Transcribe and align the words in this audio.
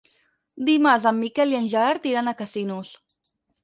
Dimarts 0.69 1.05
en 1.13 1.17
Miquel 1.25 1.55
i 1.55 1.59
en 1.61 1.71
Gerard 1.77 2.11
iran 2.15 2.35
a 2.35 2.37
Casinos. 2.43 2.95